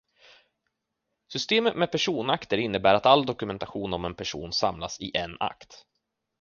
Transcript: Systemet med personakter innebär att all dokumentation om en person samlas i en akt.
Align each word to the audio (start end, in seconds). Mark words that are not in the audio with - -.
Systemet 1.31 1.75
med 1.75 1.91
personakter 1.91 2.57
innebär 2.57 2.93
att 2.93 3.05
all 3.05 3.25
dokumentation 3.25 3.93
om 3.93 4.05
en 4.05 4.15
person 4.15 4.53
samlas 4.53 4.99
i 4.99 5.17
en 5.17 5.37
akt. 5.39 5.85